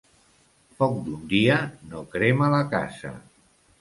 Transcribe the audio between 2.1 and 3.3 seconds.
crema la casa.